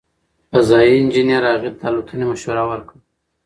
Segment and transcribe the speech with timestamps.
[0.51, 2.99] فضايي انجنیر هغې ته د الوتنې مشوره ورکړه.